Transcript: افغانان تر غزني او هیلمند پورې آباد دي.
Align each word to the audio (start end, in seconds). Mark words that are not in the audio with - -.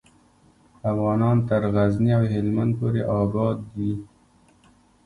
افغانان 0.91 1.37
تر 1.49 1.61
غزني 1.73 2.11
او 2.17 2.23
هیلمند 2.33 2.71
پورې 2.79 3.01
آباد 3.21 3.57
دي. 3.75 3.91